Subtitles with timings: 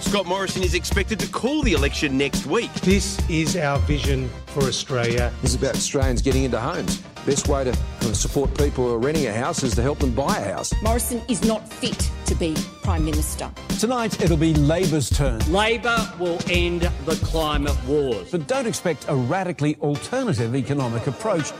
[0.00, 2.72] Scott Morrison is expected to call the election next week.
[2.74, 5.32] This is our vision for Australia.
[5.42, 7.02] This is about Australians getting into homes.
[7.24, 10.14] Best way to uh, support people who are renting a house is to help them
[10.14, 10.72] buy a house.
[10.82, 13.50] Morrison is not fit to be Prime Minister.
[13.80, 15.40] Tonight it'll be Labor's turn.
[15.50, 18.30] Labor will end the climate wars.
[18.30, 21.50] But don't expect a radically alternative economic approach.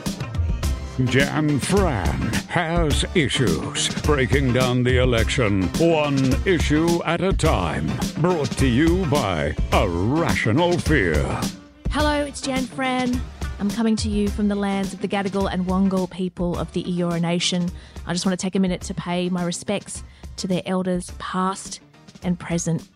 [1.05, 3.89] Jan Fran has issues.
[4.01, 7.87] Breaking down the election, one issue at a time.
[8.19, 11.23] Brought to you by A Rational Fear.
[11.91, 13.21] Hello, it's Jan Fran.
[13.59, 16.83] I'm coming to you from the lands of the Gadigal and Wangal people of the
[16.85, 17.69] Eora Nation.
[18.07, 20.03] I just want to take a minute to pay my respects
[20.37, 21.79] to their elders, past
[22.23, 22.89] and present.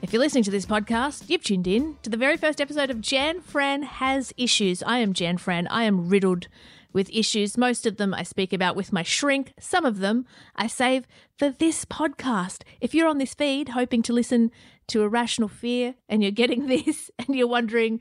[0.00, 3.02] If you're listening to this podcast, you've tuned in to the very first episode of
[3.02, 4.82] Jan Fran Has Issues.
[4.82, 5.66] I am Jan Fran.
[5.68, 6.48] I am riddled
[6.92, 7.58] with issues.
[7.58, 9.52] Most of them I speak about with my shrink.
[9.58, 10.26] Some of them
[10.56, 11.06] I save
[11.38, 12.62] for this podcast.
[12.80, 14.50] If you're on this feed hoping to listen
[14.88, 18.00] to A Rational Fear and you're getting this and you're wondering,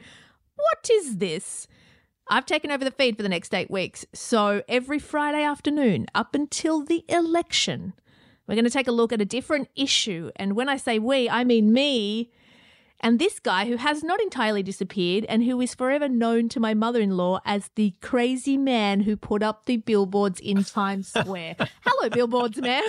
[0.56, 1.68] what is this?
[2.30, 4.06] I've taken over the feed for the next eight weeks.
[4.14, 7.94] So every Friday afternoon up until the election,
[8.48, 10.32] we're going to take a look at a different issue.
[10.36, 12.32] And when I say we, I mean me
[13.02, 16.74] and this guy who has not entirely disappeared and who is forever known to my
[16.74, 21.56] mother in law as the crazy man who put up the billboards in Times Square.
[21.84, 22.84] Hello, billboards man.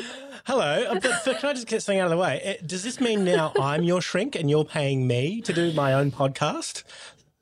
[0.44, 0.88] Hello.
[0.92, 2.58] But, but can I just get something out of the way?
[2.60, 5.92] Uh, does this mean now I'm your shrink and you're paying me to do my
[5.94, 6.84] own podcast?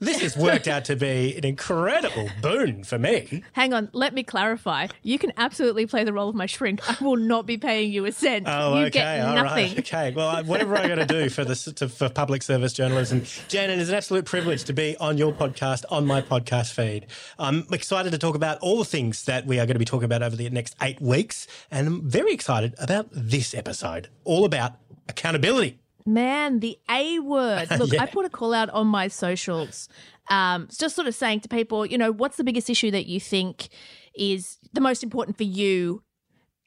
[0.00, 3.42] This has worked out to be an incredible boon for me.
[3.52, 4.86] Hang on, let me clarify.
[5.02, 6.80] You can absolutely play the role of my shrink.
[6.88, 8.46] I will not be paying you a cent.
[8.48, 10.14] Oh, you okay, get all right, okay.
[10.16, 13.78] Well, whatever I got to do for this to, for public service journalism, Jan, it
[13.78, 17.06] is an absolute privilege to be on your podcast, on my podcast feed.
[17.38, 20.06] I'm excited to talk about all the things that we are going to be talking
[20.06, 24.76] about over the next eight weeks, and I'm very excited about this episode, all about
[25.10, 25.78] accountability.
[26.14, 27.70] Man, the A word.
[27.78, 28.02] Look, Yeah.
[28.02, 29.88] I put a call out on my socials,
[30.28, 33.20] um, just sort of saying to people, you know, what's the biggest issue that you
[33.20, 33.68] think
[34.14, 36.02] is the most important for you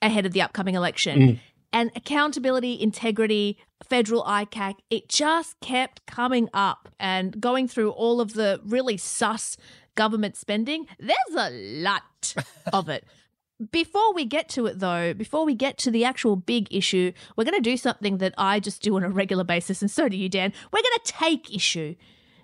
[0.02, 1.20] ahead of the upcoming election?
[1.20, 1.40] Mm.
[1.72, 3.58] And accountability, integrity,
[3.90, 9.58] federal ICAC, it just kept coming up and going through all of the really sus
[9.96, 10.86] government spending.
[11.00, 11.50] There's a
[11.82, 12.36] lot
[12.72, 13.06] of it.
[13.72, 17.44] Before we get to it, though, before we get to the actual big issue, we're
[17.44, 20.18] going to do something that I just do on a regular basis, and so do
[20.18, 20.52] you, Dan.
[20.72, 21.96] We're going to take issue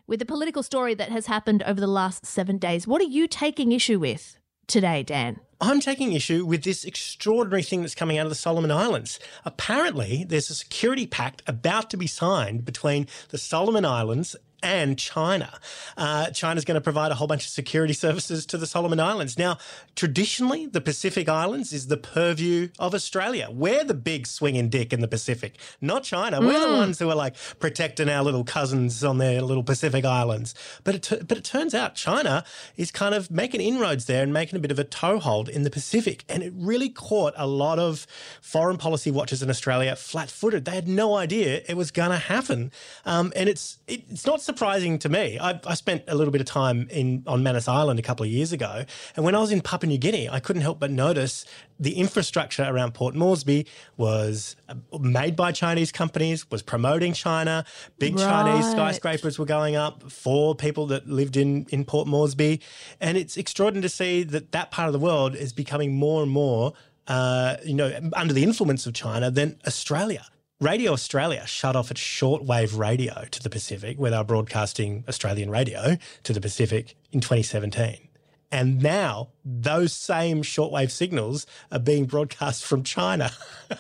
[0.06, 2.88] with the political story that has happened over the last seven days.
[2.88, 4.38] What are you taking issue with
[4.68, 5.40] today, Dan?
[5.60, 9.20] I'm taking issue with this extraordinary thing that's coming out of the Solomon Islands.
[9.44, 15.60] Apparently, there's a security pact about to be signed between the Solomon Islands and China.
[15.98, 19.38] Uh, China's going to provide a whole bunch of security services to the Solomon Islands.
[19.38, 19.58] Now,
[19.96, 23.50] traditionally, the Pacific Islands is the purview of Australia.
[23.52, 26.42] We're the big swinging dick in the Pacific, not China.
[26.42, 30.56] We're the ones who are like protecting our little cousins on their little Pacific Islands.
[30.84, 32.44] But it, but it turns out China
[32.78, 35.70] is kind of making inroads there and making a bit of a toehold in the
[35.70, 36.24] Pacific.
[36.28, 38.06] And it really caught a lot of
[38.42, 40.66] foreign policy watchers in Australia flat footed.
[40.66, 42.72] They had no idea it was going to happen.
[43.06, 45.38] Um, and it's, it, it's not surprising to me.
[45.38, 48.32] I, I, spent a little bit of time in on Manus Island a couple of
[48.32, 48.84] years ago,
[49.16, 51.46] and when I was in Papua New Guinea, I couldn't help but notice
[51.80, 57.64] the infrastructure around Port Moresby was uh, made by Chinese companies, was promoting China.
[58.00, 58.24] Big right.
[58.24, 62.60] Chinese skyscrapers were going up for people that lived in in Port Moresby,
[63.00, 66.32] and it's extraordinary to see that that part of the world is becoming more and
[66.32, 66.74] more.
[67.08, 70.24] Uh, you know, under the influence of China than Australia.
[70.62, 75.50] Radio Australia shut off its shortwave radio to the Pacific, where they were broadcasting Australian
[75.50, 78.10] radio to the Pacific in 2017.
[78.52, 83.32] And now those same shortwave signals are being broadcast from China.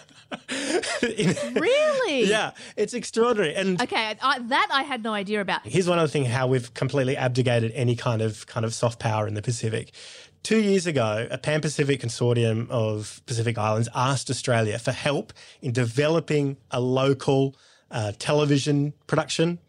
[1.01, 1.75] really?
[2.09, 3.55] Yeah, it's extraordinary.
[3.55, 5.65] And okay, I, that I had no idea about.
[5.65, 9.27] Here's one other thing: how we've completely abdicated any kind of kind of soft power
[9.27, 9.93] in the Pacific.
[10.41, 15.73] Two years ago, a Pan Pacific consortium of Pacific Islands asked Australia for help in
[15.73, 17.55] developing a local
[17.91, 19.59] uh, television production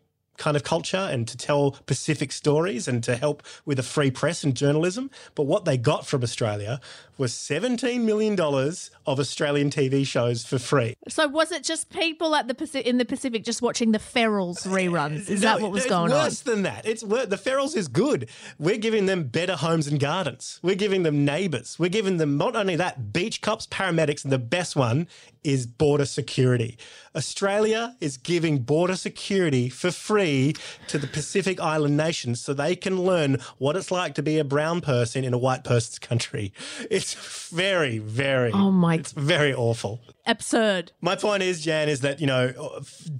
[0.40, 4.42] kind of culture and to tell Pacific stories and to help with a free press
[4.42, 5.10] and journalism.
[5.36, 6.80] But what they got from Australia
[7.18, 10.94] was $17 million of Australian TV shows for free.
[11.06, 14.66] So was it just people at the Pacific, in the Pacific just watching the Ferals
[14.66, 15.28] reruns?
[15.28, 16.26] Is no, that what was going on?
[16.26, 16.86] It's worse than that.
[16.86, 18.30] It's The Ferals is good.
[18.58, 20.58] We're giving them better homes and gardens.
[20.62, 21.78] We're giving them neighbours.
[21.78, 25.06] We're giving them not only that, beach cops, paramedics, and the best one
[25.42, 26.78] is border security.
[27.14, 30.54] Australia is giving border security for free
[30.86, 34.44] to the Pacific Island nations so they can learn what it's like to be a
[34.44, 36.52] brown person in a white person's country.
[36.90, 37.14] It's
[37.50, 40.00] very, very, oh my, it's very awful.
[40.26, 40.92] Absurd.
[41.00, 42.52] My point is, Jan, is that, you know,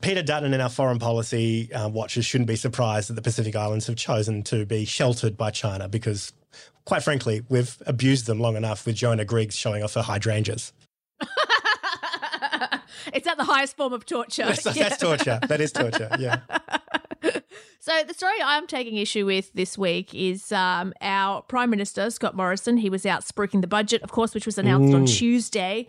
[0.01, 3.87] Peter Dutton and our foreign policy uh, watchers shouldn't be surprised that the Pacific Islands
[3.87, 6.33] have chosen to be sheltered by China because,
[6.85, 10.73] quite frankly, we've abused them long enough with Joanna Griggs showing off her hydrangeas.
[13.15, 14.45] it's at the highest form of torture.
[14.45, 14.89] That's, that's yeah.
[14.89, 15.41] torture.
[15.47, 16.09] That is torture.
[16.19, 16.41] Yeah.
[17.83, 22.37] So the story I'm taking issue with this week is um, our Prime Minister Scott
[22.37, 22.77] Morrison.
[22.77, 24.97] He was out spruiking the budget, of course, which was announced Ooh.
[24.97, 25.87] on Tuesday,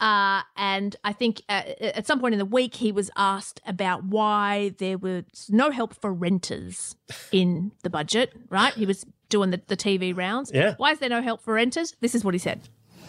[0.00, 4.02] uh, and I think uh, at some point in the week he was asked about
[4.02, 6.96] why there was no help for renters
[7.30, 8.32] in the budget.
[8.50, 8.74] Right?
[8.74, 10.50] He was doing the, the TV rounds.
[10.52, 10.74] Yeah.
[10.76, 11.94] Why is there no help for renters?
[12.00, 12.62] This is what he said.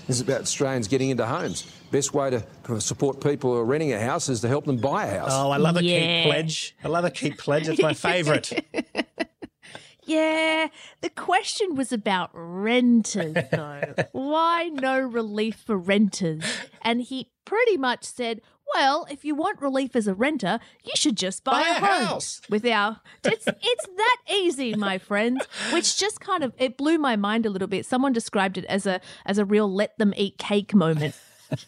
[0.10, 1.72] This is about Australians getting into homes.
[1.92, 5.06] Best way to support people who are renting a house is to help them buy
[5.06, 5.30] a house.
[5.32, 6.24] Oh, I love a yeah.
[6.24, 6.76] keep pledge.
[6.84, 7.70] I love a keep pledge.
[7.70, 8.52] It's my favourite.
[10.06, 10.70] yeah,
[11.02, 13.94] the question was about renters, though.
[14.14, 16.42] Why no relief for renters?
[16.82, 18.42] And he pretty much said,
[18.76, 22.06] well, if you want relief as a renter, you should just buy, buy a, a
[22.06, 22.42] house.
[22.50, 25.46] With our, it's it's that easy, my friends.
[25.72, 27.86] Which just kind of it blew my mind a little bit.
[27.86, 31.16] Someone described it as a as a real let them eat cake moment.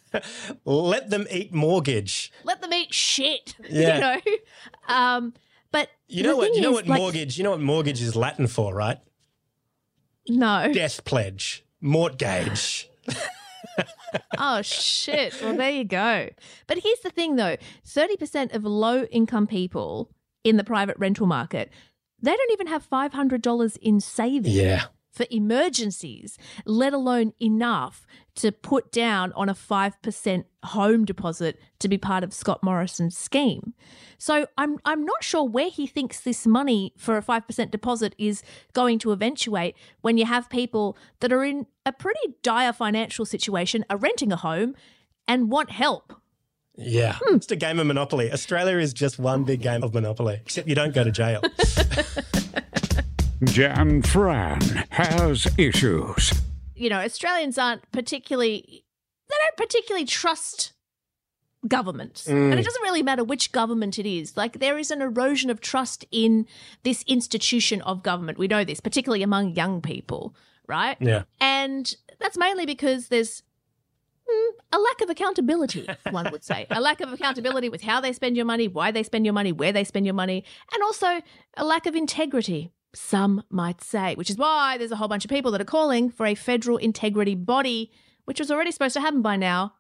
[0.65, 2.31] let them eat mortgage.
[2.43, 3.55] Let them eat shit.
[3.69, 3.95] Yeah.
[3.95, 4.95] You know.
[4.95, 5.33] Um,
[5.71, 6.53] but you know what?
[6.53, 7.37] You know what like, mortgage?
[7.37, 8.99] You know what mortgage is Latin for, right?
[10.27, 10.71] No.
[10.73, 11.65] Death pledge.
[11.79, 12.89] Mortgage
[14.37, 15.39] oh shit.
[15.41, 16.29] Well, there you go.
[16.67, 17.57] But here's the thing though.
[17.85, 20.09] 30% of low income people
[20.43, 21.71] in the private rental market,
[22.21, 24.55] they don't even have $500 in savings.
[24.55, 28.05] Yeah for emergencies, let alone enough
[28.35, 33.73] to put down on a 5% home deposit to be part of Scott Morrison's scheme.
[34.17, 38.43] So I'm I'm not sure where he thinks this money for a 5% deposit is
[38.73, 43.83] going to eventuate when you have people that are in a pretty dire financial situation,
[43.89, 44.75] are renting a home
[45.27, 46.13] and want help.
[46.75, 47.35] Yeah, hmm.
[47.35, 48.31] it's a game of Monopoly.
[48.31, 51.41] Australia is just one big game of Monopoly, except you don't go to jail.
[53.43, 54.61] Jan Fran
[54.91, 56.31] has issues.
[56.75, 58.85] You know, Australians aren't particularly,
[59.29, 60.73] they don't particularly trust
[61.67, 62.23] government.
[62.27, 62.51] Mm.
[62.51, 64.37] And it doesn't really matter which government it is.
[64.37, 66.45] Like, there is an erosion of trust in
[66.83, 68.37] this institution of government.
[68.37, 70.35] We know this, particularly among young people,
[70.67, 70.97] right?
[70.99, 71.23] Yeah.
[71.39, 73.41] And that's mainly because there's
[74.29, 76.67] mm, a lack of accountability, one would say.
[76.69, 79.51] a lack of accountability with how they spend your money, why they spend your money,
[79.51, 80.43] where they spend your money,
[80.73, 81.21] and also
[81.57, 85.29] a lack of integrity some might say, which is why there's a whole bunch of
[85.29, 87.91] people that are calling for a federal integrity body,
[88.25, 89.73] which was already supposed to happen by now,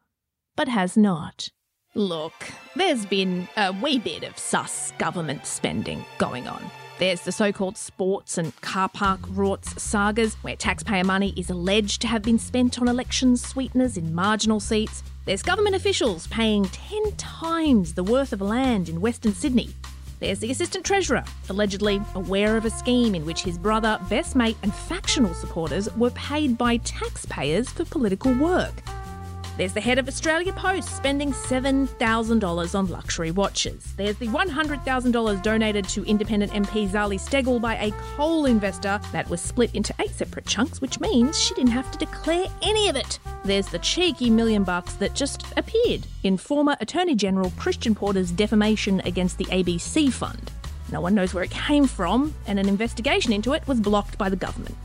[0.55, 1.49] but has not.
[1.93, 2.33] Look,
[2.75, 6.63] there's been a wee bit of sus government spending going on.
[6.99, 12.01] There's the so called sports and car park rorts sagas, where taxpayer money is alleged
[12.01, 15.03] to have been spent on election sweeteners in marginal seats.
[15.25, 19.71] There's government officials paying 10 times the worth of land in Western Sydney
[20.21, 24.55] there's the Assistant Treasurer, allegedly aware of a scheme in which his brother, best mate,
[24.61, 28.83] and factional supporters were paid by taxpayers for political work.
[29.61, 33.93] There's the head of Australia Post spending $7,000 on luxury watches.
[33.95, 39.39] There's the $100,000 donated to independent MP Zali Steggall by a coal investor that was
[39.39, 43.19] split into eight separate chunks, which means she didn't have to declare any of it.
[43.45, 48.99] There's the cheeky million bucks that just appeared in former Attorney General Christian Porter's defamation
[49.01, 50.51] against the ABC fund.
[50.91, 54.27] No one knows where it came from, and an investigation into it was blocked by
[54.27, 54.75] the government.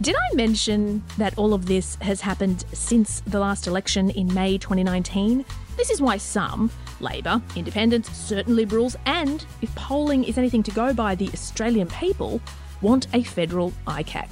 [0.00, 4.58] Did I mention that all of this has happened since the last election in May
[4.58, 5.44] 2019?
[5.76, 10.92] This is why some, Labor, Independents, certain Liberals, and, if polling is anything to go
[10.92, 12.40] by, the Australian people,
[12.82, 14.26] want a federal ICAC.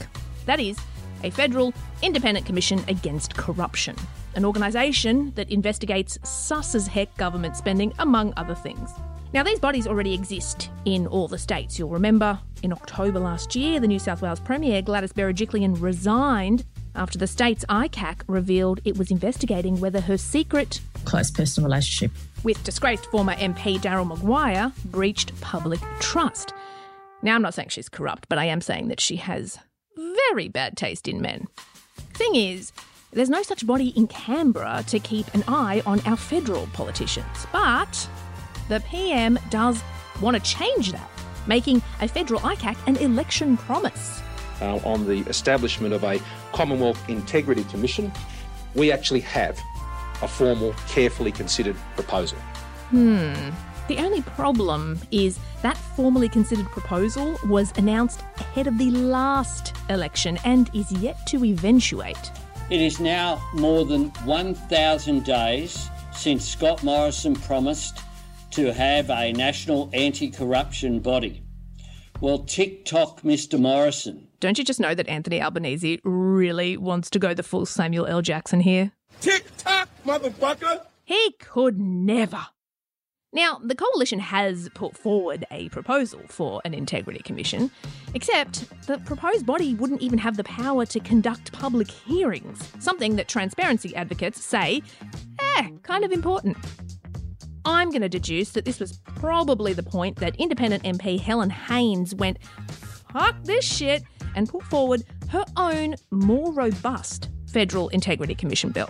[0.47, 0.77] That is,
[1.23, 3.95] a federal independent commission against corruption,
[4.35, 8.91] an organisation that investigates sus as heck government spending, among other things.
[9.33, 11.79] Now, these bodies already exist in all the states.
[11.79, 17.17] You'll remember in October last year, the New South Wales Premier Gladys Berejiklian resigned after
[17.17, 22.13] the state's ICAC revealed it was investigating whether her secret close personal relationship
[22.45, 26.53] with disgraced former MP Daryl Maguire breached public trust.
[27.23, 29.59] Now, I'm not saying she's corrupt, but I am saying that she has
[29.97, 31.47] very bad taste in men.
[32.13, 32.73] Thing is,
[33.13, 37.47] there's no such body in Canberra to keep an eye on our federal politicians.
[37.53, 38.09] But
[38.69, 39.83] the PM does
[40.21, 41.09] want to change that,
[41.47, 44.21] making a federal ICAC an election promise.
[44.61, 46.21] Uh, on the establishment of a
[46.53, 48.13] Commonwealth Integrity Commission,
[48.75, 49.59] we actually have
[50.23, 52.39] a formal, carefully considered proposal.
[52.91, 53.33] Hmm.
[53.89, 60.39] The only problem is that formally considered proposal was announced ahead of the last election
[60.45, 62.31] and is yet to eventuate.
[62.71, 68.02] It is now more than 1,000 days since Scott Morrison promised
[68.53, 71.43] to have a national anti corruption body.
[72.21, 73.59] Well, tick tock, Mr.
[73.59, 74.29] Morrison.
[74.39, 78.23] Don't you just know that Anthony Albanese really wants to go the full Samuel L.
[78.23, 78.93] Jackson here?
[79.21, 80.83] Tick tock, motherfucker!
[81.05, 82.47] He could never.
[83.35, 87.71] Now, the coalition has put forward a proposal for an integrity commission,
[88.15, 93.29] except the proposed body wouldn't even have the power to conduct public hearings, something that
[93.29, 94.83] transparency advocates say,
[95.41, 96.59] eh, kind of important.
[97.65, 102.15] I'm going to deduce that this was probably the point that independent MP Helen Haines
[102.15, 102.39] went,
[103.13, 104.03] fuck this shit,
[104.35, 108.89] and put forward her own more robust Federal Integrity Commission bill.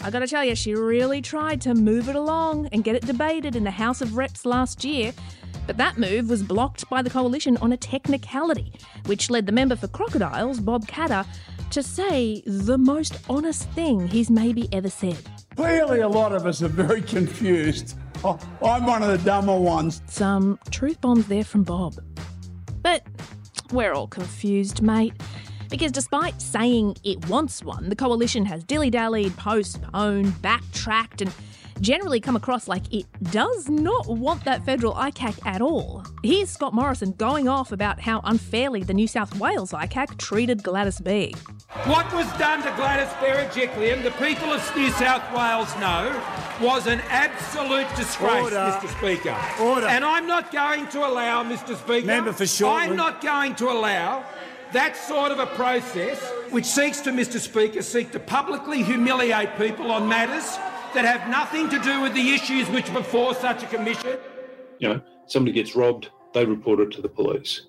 [0.00, 3.56] I gotta tell you, she really tried to move it along and get it debated
[3.56, 5.12] in the House of Reps last year,
[5.66, 8.72] but that move was blocked by the coalition on a technicality,
[9.06, 11.26] which led the member for Crocodiles, Bob Katter,
[11.70, 15.18] to say the most honest thing he's maybe ever said.
[15.56, 17.96] Clearly, a lot of us are very confused.
[18.24, 20.02] Oh, I'm one of the dumber ones.
[20.06, 21.94] Some truth bombs there from Bob.
[22.82, 23.02] But
[23.72, 25.12] we're all confused, mate.
[25.68, 31.32] Because despite saying it wants one, the coalition has dilly dallied, postponed, backtracked, and
[31.80, 36.04] generally come across like it does not want that federal ICAC at all.
[36.22, 41.00] Here's Scott Morrison going off about how unfairly the New South Wales ICAC treated Gladys
[41.00, 41.34] B.
[41.84, 46.22] What was done to Gladys Berejiklian, the people of New South Wales know,
[46.60, 48.56] was an absolute disgrace, Order.
[48.56, 49.62] Mr Speaker.
[49.62, 49.86] Order.
[49.86, 52.90] And I'm not going to allow, Mr Speaker, Member for Shortland.
[52.90, 54.24] I'm not going to allow
[54.72, 56.18] that sort of a process
[56.50, 60.58] which seeks to, Mr Speaker, seek to publicly humiliate people on matters
[60.96, 64.16] that have nothing to do with the issues which before such a commission.
[64.78, 67.66] You know, somebody gets robbed, they report it to the police.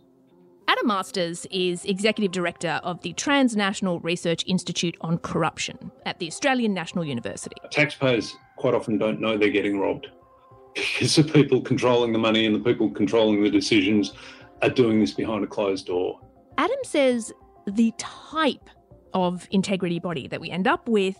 [0.70, 6.74] Adam Masters is Executive Director of the Transnational Research Institute on Corruption at the Australian
[6.74, 7.58] National University.
[7.70, 10.08] Taxpayers quite often don't know they're getting robbed
[10.76, 14.14] because the people controlling the money and the people controlling the decisions
[14.62, 16.18] are doing this behind a closed door.
[16.58, 17.34] Adam says
[17.66, 18.70] the type
[19.14, 21.18] of integrity body that we end up with,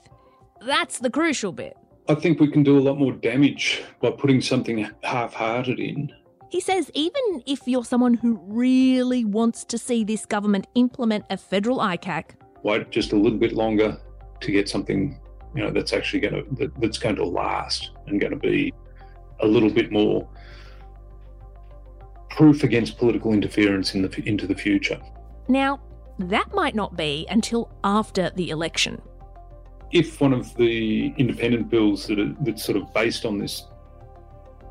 [0.62, 1.76] that's the crucial bit.
[2.10, 6.14] I think we can do a lot more damage by putting something half hearted in.
[6.50, 11.38] He says even if you're someone who really wants to see this government implement a
[11.38, 12.32] federal ICAC,
[12.64, 13.98] Wait just a little bit longer
[14.40, 15.20] to get something,
[15.56, 18.74] you know, that's actually going to that, that's going to last and going to be
[19.42, 20.28] a little bit more
[22.30, 25.00] proof against political interference in the into the future.
[25.50, 25.82] Now,
[26.20, 29.02] that might not be until after the election.
[29.92, 33.64] If one of the independent bills that are that's sort of based on this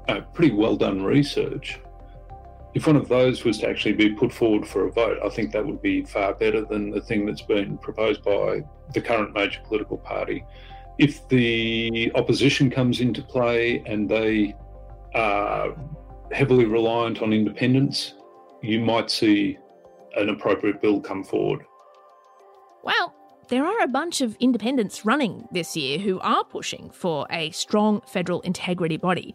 [0.08, 1.80] uh, pretty well done research,
[2.76, 5.50] if one of those was to actually be put forward for a vote, I think
[5.52, 9.60] that would be far better than the thing that's been proposed by the current major
[9.64, 10.44] political party.
[10.98, 14.54] If the opposition comes into play and they
[15.14, 15.74] are
[16.32, 18.12] heavily reliant on independence,
[18.62, 19.56] you might see
[20.16, 21.64] an appropriate bill come forward.
[22.84, 23.14] Well,
[23.48, 28.00] there are a bunch of independents running this year who are pushing for a strong
[28.06, 29.34] federal integrity body.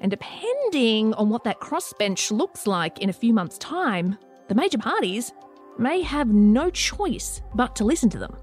[0.00, 4.78] And depending on what that crossbench looks like in a few months' time, the major
[4.78, 5.32] parties
[5.76, 8.36] may have no choice but to listen to them.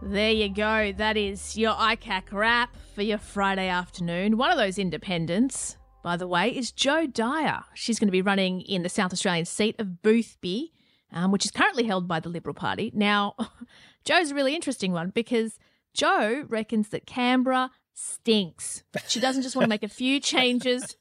[0.00, 0.92] There you go.
[0.92, 4.36] That is your ICAC wrap for your Friday afternoon.
[4.36, 7.62] One of those independents, by the way, is Jo Dyer.
[7.74, 10.72] She's going to be running in the South Australian seat of Boothby,
[11.12, 12.90] um, which is currently held by the Liberal Party.
[12.94, 13.34] Now,
[14.04, 15.58] Jo's a really interesting one because
[15.94, 18.82] Jo reckons that Canberra stinks.
[19.06, 20.96] She doesn't just want to make a few changes,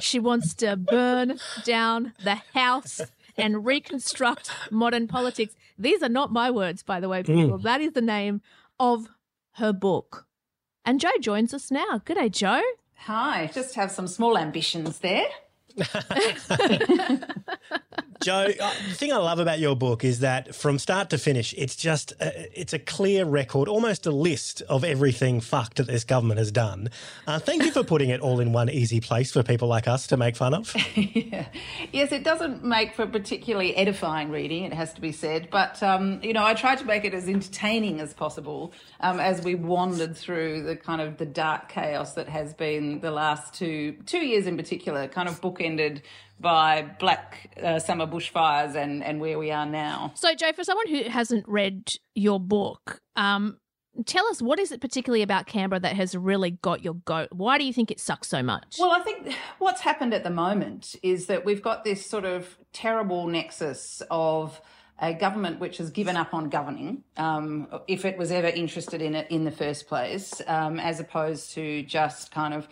[0.00, 3.00] she wants to burn down the house
[3.36, 5.54] and reconstruct modern politics.
[5.78, 7.58] These are not my words, by the way, people.
[7.58, 7.62] Mm.
[7.62, 8.40] That is the name
[8.80, 9.08] of
[9.56, 10.26] her book.
[10.84, 12.00] And Jo joins us now.
[12.04, 12.60] Good day, Jo.
[12.96, 15.26] Hi, just have some small ambitions there.
[18.22, 21.52] Jo, uh, the thing I love about your book is that from start to finish,
[21.58, 25.88] it's just a, uh, it's a clear record, almost a list of everything fucked that
[25.88, 26.88] this government has done.
[27.26, 30.06] Uh, thank you for putting it all in one easy place for people like us
[30.06, 30.72] to make fun of.
[30.94, 31.46] yeah.
[31.90, 36.20] Yes, it doesn't make for particularly edifying reading, it has to be said, but um,
[36.22, 40.16] you know, I tried to make it as entertaining as possible um, as we wandered
[40.16, 44.46] through the kind of the dark chaos that has been the last two two years
[44.46, 45.40] in particular, kind of
[46.40, 50.12] by black uh, summer bushfires and, and where we are now.
[50.14, 53.58] So, Jo, for someone who hasn't read your book, um,
[54.06, 57.28] tell us what is it particularly about Canberra that has really got your goat?
[57.30, 58.76] Why do you think it sucks so much?
[58.78, 62.58] Well, I think what's happened at the moment is that we've got this sort of
[62.72, 64.60] terrible nexus of
[65.00, 69.16] a government which has given up on governing, um, if it was ever interested in
[69.16, 72.68] it in the first place, um, as opposed to just kind of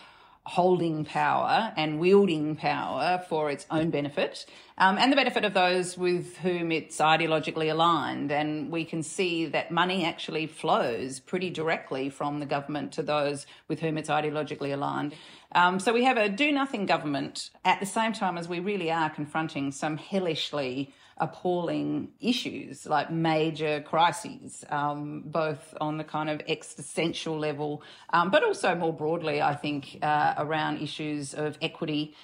[0.51, 4.45] holding power and wielding power for its own benefit
[4.79, 8.33] um, and the benefit of those with whom it's ideologically aligned.
[8.33, 13.47] And we can see that money actually flows pretty directly from the government to those
[13.69, 15.15] with whom it's ideologically aligned.
[15.53, 18.91] Um, so we have a do nothing government at the same time as we really
[18.91, 26.41] are confronting some hellishly appalling issues like major crises, um, both on the kind of
[26.49, 32.15] existential level, um, but also more broadly, I think, uh, around issues of equity.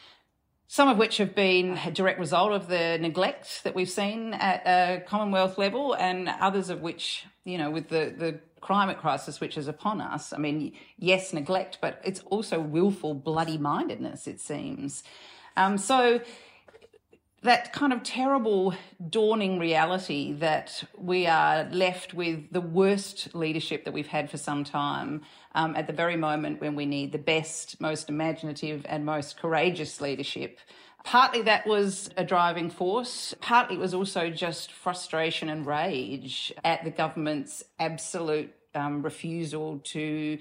[0.69, 4.67] Some of which have been a direct result of the neglect that we've seen at
[4.67, 9.57] a Commonwealth level, and others of which, you know, with the, the climate crisis which
[9.57, 10.33] is upon us.
[10.33, 15.05] I mean, yes, neglect, but it's also willful bloody mindedness, it seems.
[15.57, 16.20] Um, so
[17.42, 18.75] that kind of terrible
[19.11, 24.64] dawning reality that we are left with the worst leadership that we've had for some
[24.64, 25.22] time
[25.55, 30.01] um, at the very moment when we need the best, most imaginative, and most courageous
[30.01, 30.59] leadership.
[31.05, 33.33] Partly that was a driving force.
[33.40, 40.38] Partly it was also just frustration and rage at the government's absolute um, refusal to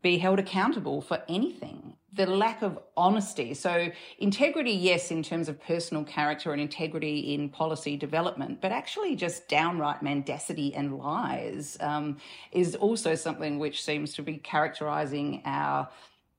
[0.00, 1.94] be held accountable for anything.
[2.14, 3.54] The lack of honesty.
[3.54, 9.16] So, integrity, yes, in terms of personal character and integrity in policy development, but actually
[9.16, 12.18] just downright mendacity and lies um,
[12.52, 15.88] is also something which seems to be characterizing our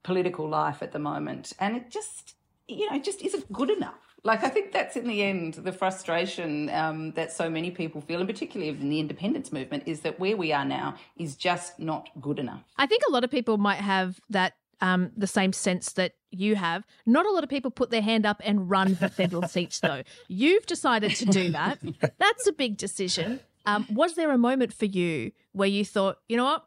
[0.03, 1.51] political life at the moment.
[1.59, 2.35] And it just,
[2.67, 3.95] you know, just isn't good enough.
[4.23, 8.19] Like, I think that's in the end the frustration um, that so many people feel,
[8.19, 12.09] and particularly in the independence movement, is that where we are now is just not
[12.21, 12.63] good enough.
[12.77, 16.55] I think a lot of people might have that um, the same sense that you
[16.55, 16.85] have.
[17.05, 20.03] Not a lot of people put their hand up and run for federal seats, though.
[20.27, 21.79] You've decided to do that.
[22.17, 23.39] That's a big decision.
[23.65, 26.65] Um, was there a moment for you where you thought, you know what?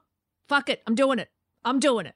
[0.48, 0.82] Fuck it.
[0.86, 1.28] I'm doing it.
[1.64, 2.14] I'm doing it.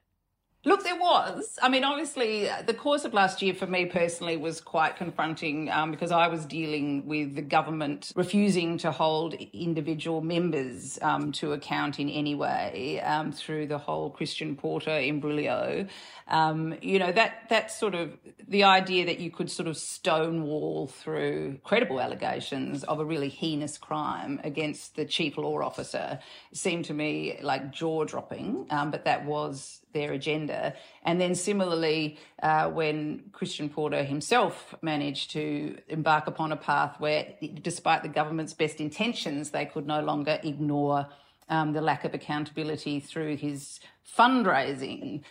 [0.65, 1.59] Look, there was.
[1.61, 5.91] I mean, obviously, the course of last year for me personally was quite confronting um,
[5.91, 11.99] because I was dealing with the government refusing to hold individual members um, to account
[11.99, 15.89] in any way um, through the whole Christian Porter imbroglio.
[16.29, 20.87] Um, you know, that, that sort of the idea that you could sort of stonewall
[20.87, 26.19] through credible allegations of a really heinous crime against the chief law officer
[26.53, 30.73] seemed to me like jaw dropping, um, but that was their agenda.
[31.03, 37.27] And then similarly, uh, when Christian Porter himself managed to embark upon a path where,
[37.61, 41.07] despite the government's best intentions, they could no longer ignore
[41.49, 43.79] um, the lack of accountability through his
[44.17, 45.21] fundraising.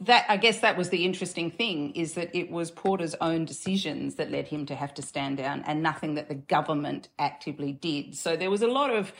[0.00, 4.14] That I guess that was the interesting thing is that it was Porter's own decisions
[4.16, 8.16] that led him to have to stand down, and nothing that the government actively did.
[8.16, 9.12] So there was a lot of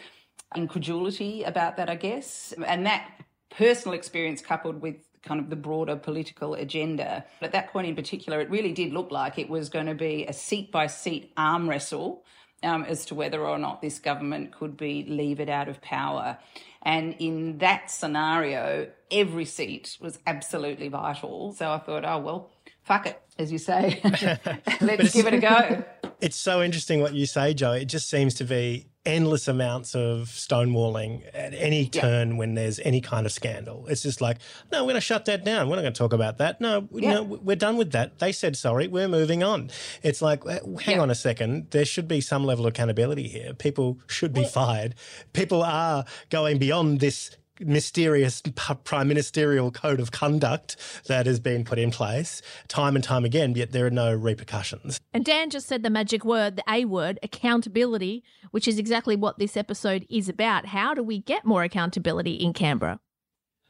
[0.54, 3.08] incredulity about that, I guess, and that
[3.50, 7.24] personal experience coupled with kind of the broader political agenda.
[7.40, 10.24] At that point in particular, it really did look like it was going to be
[10.26, 12.24] a seat by seat arm wrestle
[12.62, 16.38] um, as to whether or not this government could be levered out of power.
[16.82, 21.52] And in that scenario, every seat was absolutely vital.
[21.52, 22.50] So I thought, oh, well,
[22.84, 24.00] fuck it, as you say.
[24.80, 25.84] Let's give it a go.
[26.20, 27.70] It's so interesting what you say, Jo.
[27.70, 32.00] It just seems to be endless amounts of stonewalling at any Yeah.
[32.02, 33.86] turn when there's any kind of scandal.
[33.88, 34.38] It's just like,
[34.70, 35.68] no, we're going to shut that down.
[35.68, 36.60] We're not going to talk about that.
[36.60, 37.14] No, Yeah.
[37.14, 38.18] no, we're done with that.
[38.18, 38.86] They said sorry.
[38.86, 39.70] We're moving on.
[40.02, 41.00] It's like, hang Yeah.
[41.00, 41.68] on a second.
[41.70, 43.54] There should be some level of accountability here.
[43.54, 44.94] People should be fired.
[45.32, 48.42] People are going beyond this mysterious
[48.84, 53.54] prime ministerial code of conduct that has been put in place time and time again,
[53.54, 55.00] yet there are no repercussions.
[55.12, 59.38] And Dan just said the magic word, the A word, accountability, which is exactly what
[59.38, 60.66] this episode is about.
[60.66, 63.00] How do we get more accountability in Canberra?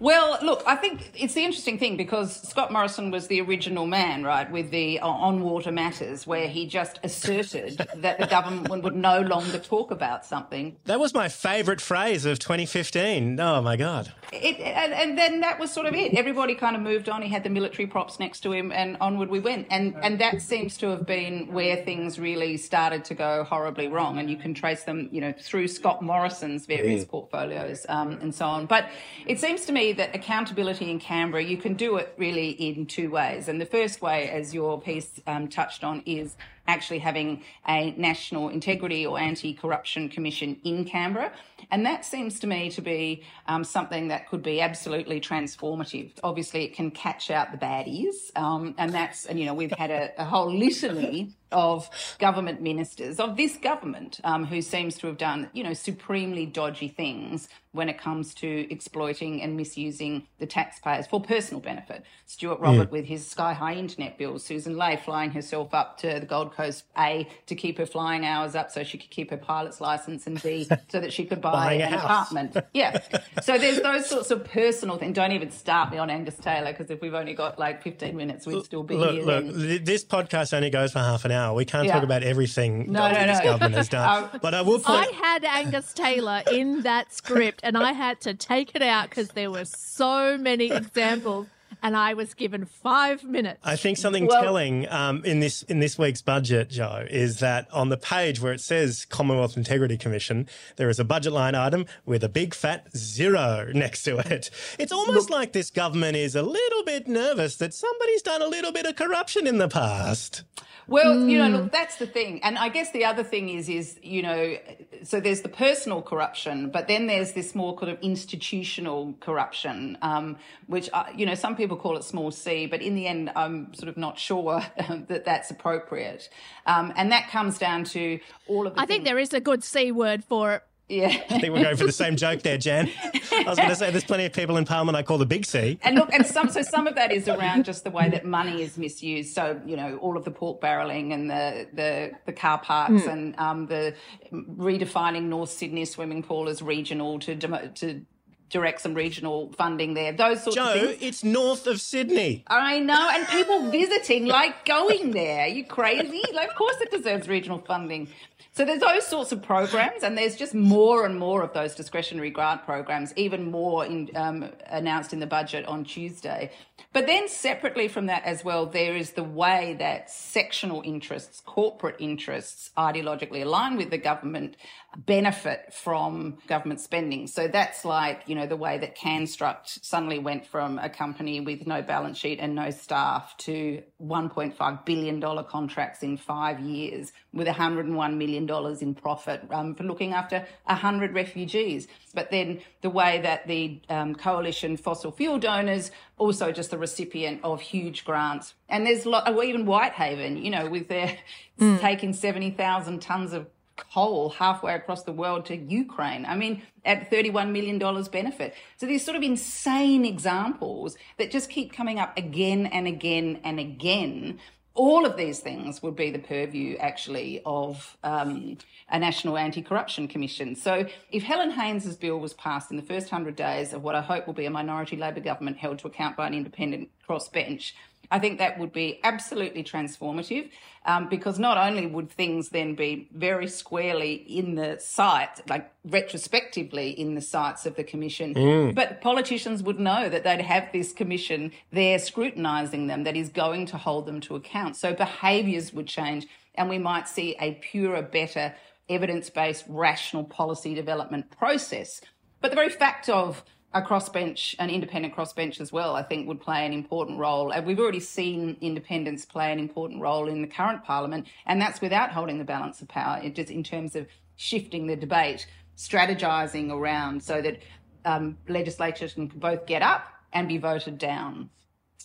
[0.01, 4.23] Well, look, I think it's the interesting thing because Scott Morrison was the original man,
[4.23, 8.95] right, with the uh, on water matters, where he just asserted that the government would
[8.95, 10.77] no longer talk about something.
[10.85, 13.41] That was my favourite phrase of 2015.
[13.41, 14.13] Oh my God.
[14.33, 16.15] It, and, and then that was sort of it.
[16.15, 17.21] Everybody kind of moved on.
[17.23, 19.67] He had the military props next to him, and onward we went.
[19.69, 24.19] And and that seems to have been where things really started to go horribly wrong.
[24.19, 27.09] And you can trace them, you know, through Scott Morrison's various Mm.
[27.09, 28.67] portfolios um, and so on.
[28.67, 28.89] But
[29.27, 33.11] it seems to me that accountability in Canberra, you can do it really in two
[33.11, 33.49] ways.
[33.49, 36.37] And the first way, as your piece um, touched on, is
[36.69, 41.33] actually having a national integrity or anti-corruption commission in Canberra.
[41.71, 46.13] And that seems to me to be um, something that could be absolutely transformative.
[46.23, 48.15] Obviously, it can catch out the baddies.
[48.37, 53.19] Um, and that's, and you know, we've had a, a whole litany of government ministers
[53.19, 57.89] of this government um, who seems to have done, you know, supremely dodgy things when
[57.89, 62.05] it comes to exploiting and misusing the taxpayers for personal benefit.
[62.27, 62.93] Stuart Robert Mm.
[62.93, 66.85] with his sky high internet bills, Sussan Ley flying herself up to the Gold Coast,
[66.99, 70.43] A, to keep her flying hours up so she could keep her pilot's license, and
[70.43, 72.05] B, so that she could buy Buying an house.
[72.33, 72.57] apartment.
[72.75, 73.01] Yeah.
[73.43, 75.15] So there's those sorts of personal things.
[75.15, 78.47] Don't even start me on Angus Taylor because if we've only got like 15 minutes,
[78.47, 79.23] we'd still be Look, here.
[79.25, 79.85] look, then.
[79.85, 81.55] this podcast only goes for half an hour.
[81.55, 81.95] We can't Yeah.
[81.95, 83.45] talk about everything No, that no, this no.
[83.45, 83.99] government has done.
[84.33, 88.35] Um, but I will I had Angus Taylor in that script and I had to
[88.35, 91.47] take it out because there were so many examples
[91.83, 93.61] and I was given five minutes.
[93.65, 97.69] I think something Well- telling um, in this in this week's budget, Jo, is that
[97.73, 101.87] on the page where it says Commonwealth Integrity Commission, there is a budget line item
[102.05, 104.51] with a big fat zero next to it.
[104.79, 108.73] It's almost like this government is a little bit nervous that somebody's done a little
[108.73, 110.45] bit of corruption in the past.
[110.89, 111.53] Well, you know, Mm.
[111.53, 112.43] look, that's the thing.
[112.43, 114.57] And I guess the other thing is, is, you know,
[115.03, 120.39] so there's the personal corruption, but then there's this more kind of institutional corruption, um,
[120.67, 123.75] which, uh, you know, some people call it small c, but in the end, I'm
[123.75, 124.63] sort of not sure
[125.09, 126.31] that that's appropriate.
[126.67, 129.63] Um, and that comes down to all of the I think there is a good
[129.63, 130.63] C word for it.
[130.89, 131.09] Yeah.
[131.09, 132.91] I think we're going for the same joke there, Jan.
[133.05, 135.45] I was going to say there's plenty of people in Parliament I call the big
[135.45, 135.79] C.
[135.83, 138.63] And look, and some so some of that is around just the way that money
[138.63, 139.35] is misused.
[139.35, 143.13] So you know, all of the pork barreling and the the, the car parks Mm.
[143.13, 143.95] and um, the
[144.33, 148.03] redefining North Sydney swimming pool as regional to demo- to
[148.51, 150.13] direct some regional funding there.
[150.13, 150.99] Those sorts Jo, of things.
[151.01, 152.45] it's north of Sydney.
[152.47, 155.43] I know, and people visiting, like going there.
[155.43, 156.23] Are you crazy?
[156.33, 158.09] Like, of course, it deserves regional funding.
[158.53, 162.31] So there's those sorts of programs, and there's just more and more of those discretionary
[162.31, 166.51] grant programs, even more in, um, announced in the budget on Tuesday.
[166.93, 171.97] But then separately from that as well, there is the way that sectional interests, corporate
[171.99, 174.57] interests, ideologically aligned with the government,
[174.97, 177.27] benefit from government spending.
[177.27, 181.67] So that's like, you know, the way that Canstruct suddenly went from a company with
[181.67, 188.17] no balance sheet and no staff to $1.5 billion contracts in five years with $101
[188.17, 188.49] million
[188.81, 191.87] in profit um, for looking after 100 refugees.
[192.15, 197.41] But then the way that the um, coalition fossil fuel donors also just the recipient
[197.45, 198.55] of huge grants.
[198.69, 201.19] And there's a lot, well, even Whitehaven, you know, with their
[201.61, 201.81] Mm.
[201.81, 203.49] taking 70,000 tons of
[203.93, 206.25] coal halfway across the world to Ukraine.
[206.25, 208.55] I mean, at $31 million benefit.
[208.77, 213.59] So these sort of insane examples that just keep coming up again and again and
[213.59, 214.39] again.
[214.79, 220.07] All of these things would be the purview, actually, of um, a National Anti Corruption
[220.07, 220.55] Commission.
[220.55, 224.01] So, if Helen Haines's bill was passed in the first 100 days of what I
[224.01, 227.73] hope will be a minority Labor government held to account by an independent crossbench,
[228.11, 230.51] I think that would be absolutely transformative
[230.87, 236.91] um, because not only would things then be very squarely in the sight, like retrospectively
[236.91, 238.75] in the sights of the commission, Mm.
[238.75, 243.67] but politicians would know that they'd have this commission there scrutinising them that is going
[243.67, 244.77] to hold them to account.
[244.77, 248.55] So behaviours would change and we might see a purer, better
[248.89, 252.01] evidence based, rational policy development process.
[252.41, 256.41] But the very fact of a crossbench, an independent crossbench as well, I think would
[256.41, 257.53] play an important role.
[257.53, 261.81] And we've already seen independents play an important role in the current parliament, and that's
[261.81, 266.71] without holding the balance of power, it just in terms of shifting the debate, strategising
[266.71, 267.61] around so that
[268.05, 271.51] um, legislatures can both get up and be voted down.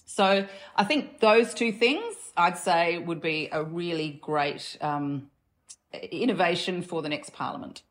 [0.05, 0.45] So
[0.75, 5.29] I think those two things I'd say would be a really great um,
[5.93, 7.83] innovation for the next parliament.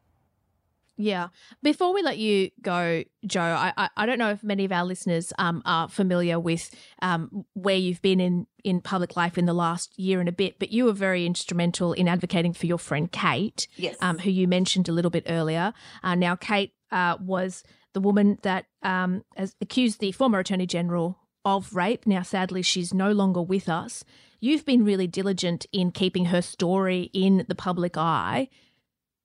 [0.97, 1.29] Yeah.
[1.63, 4.85] Before we let you go, Jo, I, I, I don't know if many of our
[4.85, 9.55] listeners um, are familiar with um, where you've been in, in public life in the
[9.55, 13.11] last year and a bit, but you were very instrumental in advocating for your friend
[13.11, 13.97] Kate, yes.
[14.01, 15.73] um, who you mentioned a little bit earlier.
[16.03, 21.19] Uh, now, Kate uh, was the woman that um, has accused the former Attorney General
[21.45, 22.07] of rape.
[22.07, 24.05] Now, sadly, she's no longer with us.
[24.41, 28.49] You've been really diligent in keeping her story in the public eye.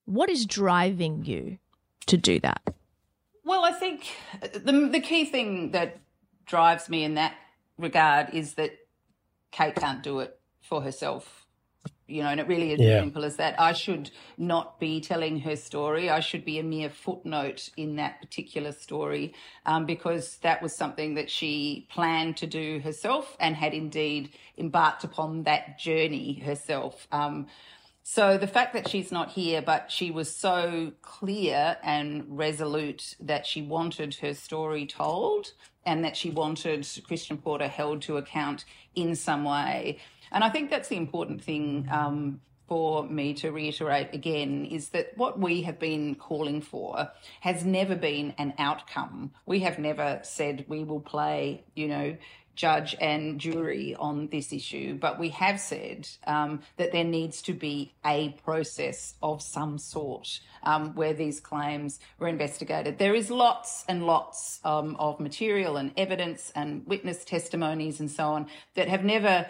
[0.07, 1.57] What is driving you
[2.05, 2.61] to do that?
[3.43, 4.07] Well, I think
[4.53, 5.97] the the key thing that
[6.45, 7.35] drives me in that
[7.77, 8.71] regard is that
[9.51, 11.45] Kate can't do it for herself.
[12.07, 12.87] You know, and it really is Yeah.
[12.95, 13.59] as simple as that.
[13.59, 16.09] I should not be telling her story.
[16.09, 19.33] I should be a mere footnote in that particular story
[19.65, 25.03] um, because that was something that she planned to do herself and had indeed embarked
[25.03, 27.09] upon that journey herself.
[27.11, 27.47] Um,
[28.09, 33.45] so the fact that she's not here, but she was so clear and resolute that
[33.45, 35.51] she wanted her story told
[35.85, 38.63] and that she wanted Christian Porter held to account
[38.95, 39.99] in some way.
[40.31, 42.39] And I think that's the important thing um,
[42.69, 47.97] for me to reiterate again is that what we have been calling for has never
[47.97, 49.31] been an outcome.
[49.45, 52.17] We have never said we will play, you know,
[52.57, 57.53] judge and jury on this issue, but we have said um, that there needs to
[57.53, 62.97] be a process of some sort um, where these claims were investigated.
[62.97, 68.29] There is lots and lots um, of material and evidence and witness testimonies and so
[68.29, 69.47] on that have never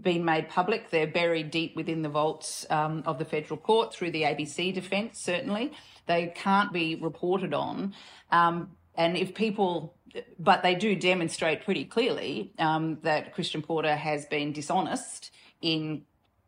[0.00, 0.90] been made public.
[0.90, 5.18] They're buried deep within the vaults um, of the federal court through the ABC defence,
[5.18, 5.72] certainly.
[6.06, 7.94] They can't be reported on.
[8.30, 9.94] Um, and if people
[10.38, 16.02] but they do demonstrate pretty clearly um, that Christian Porter has been dishonest in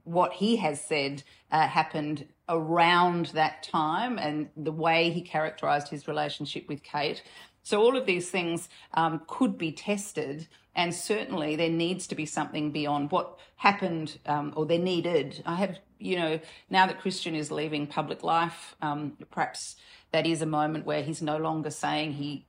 [0.04, 6.06] what he has said uh, happened around that time and the way he characterised his
[6.06, 7.22] relationship with Kate.
[7.62, 10.46] So all of these things um, could be tested,
[10.76, 15.42] and certainly there needs to be something beyond what happened um, or there needed.
[15.46, 19.76] I have, you know, now that Christian is leaving public life, um, perhaps
[20.12, 22.44] that is a moment where he's no longer saying he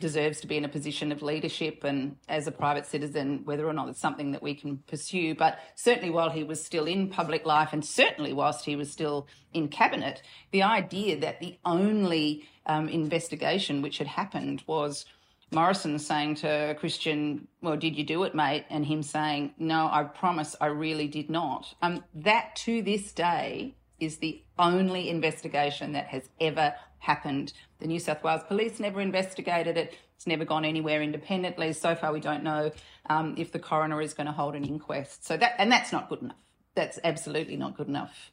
[0.00, 3.72] deserves to be in a position of leadership and as a private citizen, whether or
[3.72, 5.34] not it's something that we can pursue.
[5.34, 9.26] But certainly while he was still in public life and certainly whilst he was still
[9.52, 15.04] in cabinet, the idea that the only um, investigation which had happened was
[15.52, 18.64] Morrison saying to Christian, Well, did you do it, mate?
[18.70, 21.74] And him saying, No, I promise I really did not.
[21.80, 27.52] Um, that to this day is the only investigation that has ever happened.
[27.78, 29.94] The New South Wales Police never investigated it.
[30.16, 31.72] It's never gone anywhere independently.
[31.72, 32.72] So far, we don't know
[33.08, 35.24] um, if the coroner is going to hold an inquest.
[35.24, 36.36] So that and that's not good enough.
[36.74, 38.32] That's absolutely not good enough.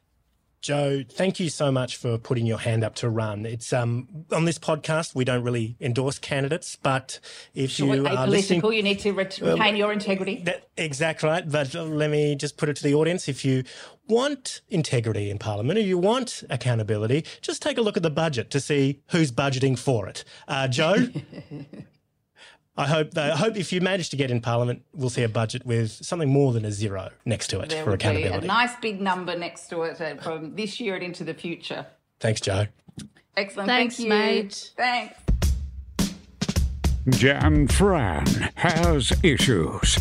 [0.62, 3.44] Jo, thank you so much for putting your hand up to run.
[3.46, 7.18] It's um on this podcast we don't really endorse candidates, but
[7.52, 10.42] if you are apolitical, listening, you need to ret- Well, retain your integrity.
[10.44, 11.50] That, exactly right.
[11.50, 13.28] But let me just put it to the audience.
[13.28, 13.64] If you
[14.12, 18.50] want integrity in Parliament or you want accountability, just take a look at the budget
[18.50, 20.24] to see who's budgeting for it.
[20.46, 20.94] Uh, Jo,
[22.76, 25.66] I hope I hope if you manage to get in Parliament, we'll see a budget
[25.66, 28.40] with something more than a zero next to it There for accountability.
[28.40, 31.34] be a nice big number next to it uh, from this year and into the
[31.34, 31.86] future.
[32.20, 32.66] Thanks, Jo.
[33.36, 33.68] Excellent.
[33.68, 34.08] Thanks, Thank you.
[34.10, 34.72] mate.
[34.76, 35.18] Thanks.
[37.10, 39.98] Jan Fran has issues.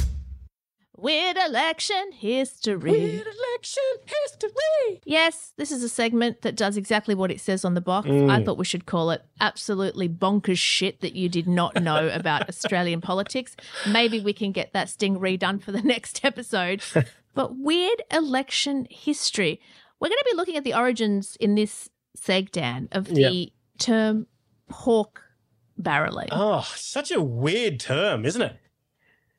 [1.02, 2.92] Weird election history.
[2.92, 5.02] Weird election history.
[5.04, 8.08] Yes, this is a segment that does exactly what it says on the box.
[8.08, 8.30] Mm.
[8.30, 12.48] I thought we should call it absolutely bonkers shit that you did not know about
[12.48, 13.56] Australian politics.
[13.90, 16.84] Maybe we can get that sting redone for the next episode.
[17.34, 19.60] but weird election history.
[20.00, 23.50] We're going to be looking at the origins in this seg, Dan, of the Yep.
[23.80, 24.28] term
[24.70, 25.24] pork
[25.82, 26.30] barreling.
[26.32, 28.56] Oh, such a weird term, isn't it?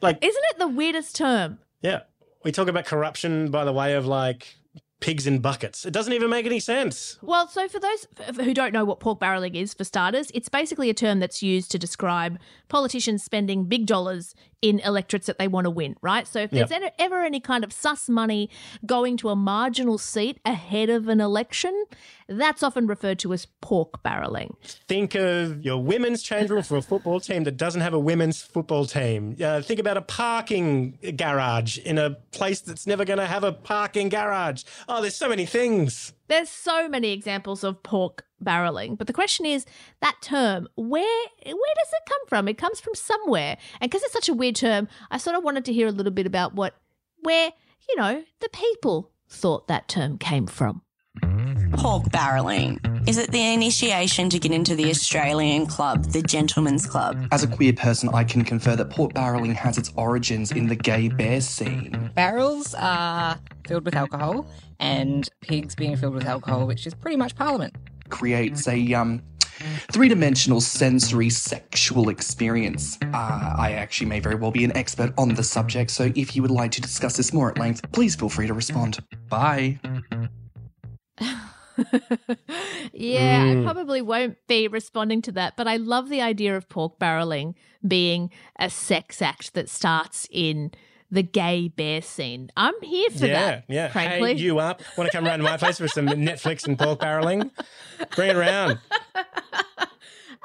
[0.02, 1.58] Like, Isn't it the weirdest term?
[1.80, 2.00] yeah,
[2.44, 4.56] we talk about corruption by the way of like
[5.02, 5.84] pigs in buckets.
[5.84, 7.18] It doesn't even make any sense.
[7.20, 10.88] Well, so for those who don't know what pork barreling is, for starters, it's basically
[10.88, 12.38] a term that's used to describe
[12.68, 16.24] politicians spending big dollars in electorates that they want to win, right?
[16.26, 18.48] So if there's ever- ever any kind of sus money
[18.86, 21.84] going to a marginal seat ahead of an election,
[22.28, 24.54] that's often referred to as pork barreling.
[24.86, 28.40] Think of your women's change room for a football team that doesn't have a women's
[28.40, 29.34] football team.
[29.42, 33.52] Uh, think about a parking garage in a place that's never going to have a
[33.52, 34.62] parking garage.
[34.94, 36.12] Oh, there's so many things.
[36.28, 39.64] There's so many examples of pork barreling, but the question is
[40.02, 42.46] that term, where where does it come from?
[42.46, 43.57] It comes from somewhere.
[43.81, 46.12] And because it's such a weird term, I sort of wanted to hear a little
[46.12, 46.74] bit about what
[47.22, 47.52] where,
[47.88, 50.83] you know, the people thought that term came from.
[51.82, 52.78] Pork barreling.
[53.08, 57.26] Is it the initiation to get into the Australian club, the Gentleman's Club?
[57.32, 60.76] As a queer person, I can confer that pork barreling has its origins in the
[60.76, 62.12] gay bear scene.
[62.14, 64.46] Barrels are filled with alcohol,
[64.78, 67.74] and pigs being filled with alcohol, which is pretty much Parliament.
[68.10, 69.20] Creates a um
[69.90, 72.96] three-dimensional sensory sexual experience.
[73.12, 76.42] Uh, I actually may very well be an expert on the subject, so if you
[76.42, 79.00] would like to discuss this more at length, please feel free to respond.
[79.28, 79.80] Bye.
[82.92, 83.61] Yeah, Mm.
[83.61, 87.54] I probably won't be responding to that, but I love the idea of pork barreling
[87.87, 90.70] being a sex act that starts in
[91.11, 92.50] the gay bear scene.
[92.56, 93.64] I'm here for yeah, that.
[93.68, 93.88] yeah.
[93.88, 94.35] frankly.
[94.35, 94.82] Hey, you up?
[94.96, 97.50] Want to come round to my place for some Netflix and pork barreling?
[98.14, 98.78] Bring it around.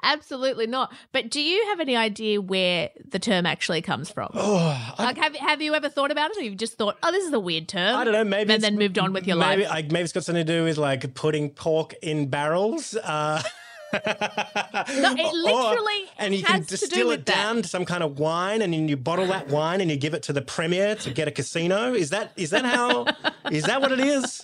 [0.04, 0.94] Absolutely not.
[1.12, 4.32] But do you have any idea where the term actually comes from?
[4.50, 7.26] Oh, like, have have you ever thought about it, or you've just thought, "Oh, this
[7.26, 7.96] is a weird term"?
[7.96, 8.24] I don't know.
[8.24, 9.72] Maybe and then moved on with your maybe, life.
[9.72, 12.96] I, maybe it's got something to do with like putting pork in barrels.
[12.96, 13.42] Uh,
[14.06, 17.36] it literally and you can distill it that.
[17.36, 20.14] down to some kind of wine, and then you bottle that wine and you give
[20.14, 21.94] it to the premier to get a casino.
[21.94, 23.06] Is that is that how?
[23.52, 24.42] is that what it is?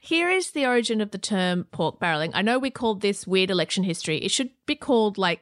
[0.00, 2.30] Here is the origin of the term pork barreling.
[2.34, 4.18] I know we called this weird election history.
[4.18, 5.40] It should be called like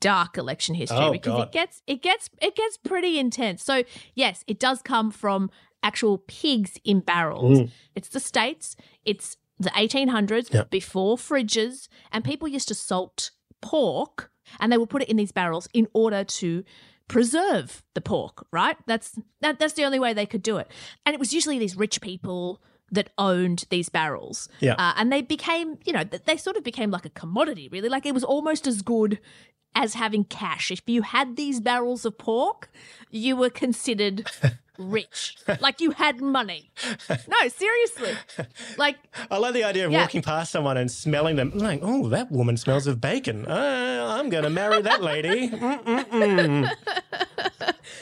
[0.00, 1.42] dark election history Oh, because God.
[1.48, 3.62] it gets it gets it gets pretty intense.
[3.62, 5.50] So yes, it does come from
[5.82, 7.60] actual pigs in barrels.
[7.60, 7.70] Mm.
[7.94, 8.74] It's the states.
[9.04, 10.70] It's the 1800s Yep.
[10.70, 13.30] before fridges, and people used to salt
[13.62, 16.62] pork, and they would put it in these barrels in order to
[17.08, 18.46] preserve the pork.
[18.52, 18.76] Right?
[18.86, 20.68] That's that, that's the only way they could do it.
[21.04, 24.48] And it was usually these rich people that owned these barrels.
[24.60, 24.74] Yeah.
[24.78, 27.88] Uh, and they became, you know, they sort of became like a commodity, really.
[27.88, 29.18] Like it was almost as good
[29.74, 30.70] as having cash.
[30.70, 32.70] If you had these barrels of pork,
[33.10, 34.26] you were considered
[34.78, 35.36] rich.
[35.60, 36.70] like you had money.
[37.10, 38.12] No, seriously.
[38.78, 38.96] Like
[39.30, 40.02] I love the idea of Yeah.
[40.02, 41.50] walking past someone and smelling them.
[41.54, 43.46] Like, oh, that woman smells of bacon.
[43.46, 45.50] Uh, I'm going to marry that lady.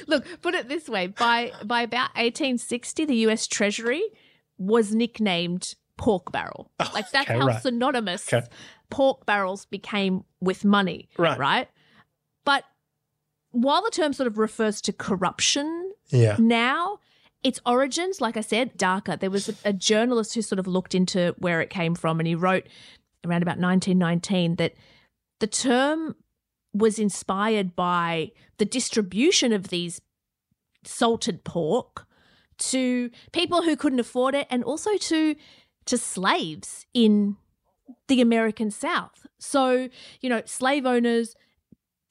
[0.07, 3.47] Look, put it this way: by by about 1860, the U.S.
[3.47, 4.03] Treasury
[4.59, 6.71] was nicknamed pork barrel.
[6.81, 7.63] Oh, like that's okay, how right.
[7.63, 8.47] synonymous Okay.
[8.91, 11.09] pork barrels became with money.
[11.19, 11.39] Right.
[11.39, 11.69] Right.
[12.45, 12.65] But
[13.53, 16.37] while the term sort of refers to corruption Yeah.
[16.39, 16.99] now,
[17.43, 19.17] its origins, like I said, darker.
[19.17, 22.27] There was a, a journalist who sort of looked into where it came from, and
[22.27, 22.67] he wrote
[23.25, 24.75] around about 1919 that
[25.41, 26.17] the term
[26.73, 30.01] was inspired by the distribution of these
[30.85, 32.07] salted pork
[32.59, 35.35] to people who couldn't afford it and also to
[35.87, 37.37] to slaves in
[38.09, 39.27] the American South.
[39.39, 39.89] So,
[40.21, 41.37] you know, slave owners,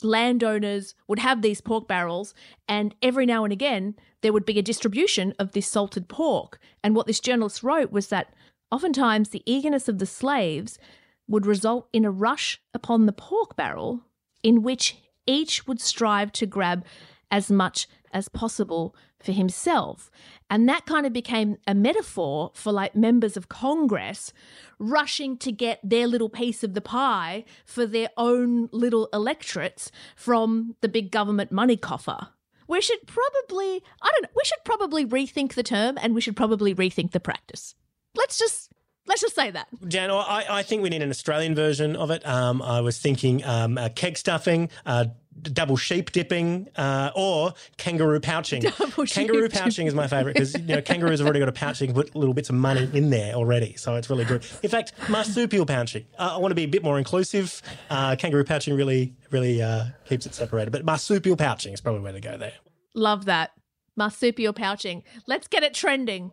[0.03, 2.33] landowners would have these pork barrels,
[2.67, 6.59] and every now and again there would be a distribution of this salted pork.
[6.83, 8.33] And what this journalist wrote was that
[8.71, 10.79] oftentimes the eagerness of the slaves
[11.27, 14.01] would result in a rush upon the pork barrel
[14.41, 16.85] in which each would strive to grab
[17.31, 20.11] as much as possible for himself.
[20.49, 24.33] And that kind of became a metaphor for like members of Congress
[24.77, 30.75] rushing to get their little piece of the pie for their own little electorates from
[30.81, 32.27] the big government money coffer.
[32.67, 36.35] We should probably, I don't know, we should probably rethink the term and we should
[36.35, 37.75] probably rethink the practice.
[38.15, 38.71] Let's just
[39.05, 39.67] let's just say that.
[39.87, 42.25] Jan, I, I think we need an Australian version of it.
[42.25, 45.05] Um, I was thinking um, uh, keg stuffing, uh,
[45.41, 48.61] double sheep dipping, uh, or kangaroo pouching.
[48.77, 51.81] Double kangaroo pouching is my favourite because you know kangaroos have already got a pouch.
[51.81, 54.45] You can put little bits of money in there already, so it's really good.
[54.61, 56.05] In fact, marsupial pouching.
[56.17, 57.61] Uh, I want to be a bit more inclusive.
[57.89, 62.13] Uh, kangaroo pouching really, really uh, keeps it separated, but marsupial pouching is probably where
[62.13, 62.53] to go there.
[62.93, 63.51] Love that.
[63.95, 65.03] Marsupial pouching.
[65.27, 66.31] Let's get it trending.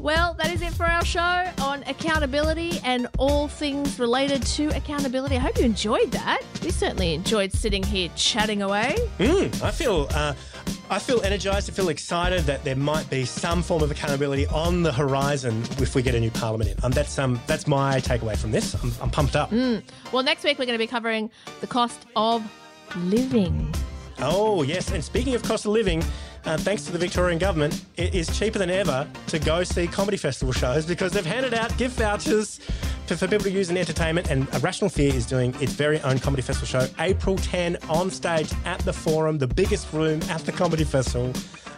[0.00, 5.36] Well, that is it for our show on accountability and all things related to accountability.
[5.36, 6.40] I hope you enjoyed that.
[6.62, 8.96] We certainly enjoyed sitting here chatting away.
[9.18, 10.08] Mm, I feel.
[10.14, 10.32] Uh,
[10.88, 11.70] I feel energized.
[11.70, 15.94] I feel excited that there might be some form of accountability on the horizon if
[15.94, 16.84] we get a new parliament in.
[16.84, 18.74] Um, that's um, that's my takeaway from this.
[18.82, 19.50] I'm, I'm pumped up.
[19.50, 19.82] Mm.
[20.12, 22.42] Well, next week we're going to be covering the cost of
[22.96, 23.72] living.
[24.18, 26.02] Oh yes, and speaking of cost of living,
[26.44, 30.16] uh, thanks to the Victorian government, it is cheaper than ever to go see comedy
[30.16, 32.60] festival shows because they've handed out gift vouchers
[33.06, 34.30] to, for people to use in entertainment.
[34.30, 38.52] And Rational Fear is doing its very own comedy festival show April 10 on stage
[38.64, 41.32] at the Forum, the biggest room at the comedy festival.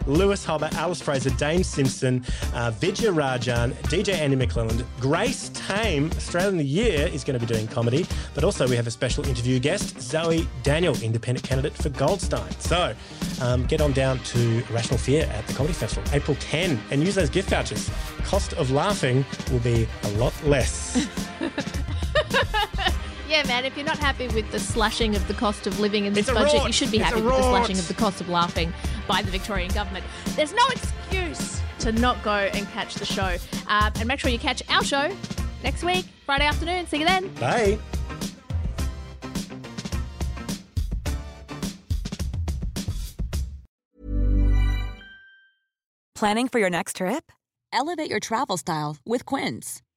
[0.07, 6.55] Lewis Hobba, Alice Fraser, Dane Simpson, uh, Vidya Rajan, DJ Andy McClelland, Grace Tame, Australian
[6.55, 8.05] of the Year, is going to be doing comedy.
[8.33, 12.51] But also, we have a special interview guest, Zoe Daniel, independent candidate for Goldstein.
[12.59, 12.93] So
[13.41, 17.15] um, get on down to Rational Fear at the Comedy Festival, April 10, and use
[17.15, 17.89] those gift vouchers.
[18.23, 21.07] Cost of laughing will be a lot less.
[23.29, 26.13] Yeah, man, if you're not happy with the slashing of the cost of living in
[26.13, 28.29] this It's budget, you should be It's happy with the slashing of the cost of
[28.29, 28.73] laughing
[29.07, 30.05] by the Victorian government.
[30.35, 33.37] There's no excuse to not go and catch the show.
[33.67, 35.15] Uh, and make sure you catch our show
[35.63, 36.85] next week, Friday afternoon.
[36.87, 37.27] See you then.
[37.35, 37.79] Bye.
[46.15, 47.31] Planning for your next trip?
[47.73, 49.81] Elevate your travel style with Quince.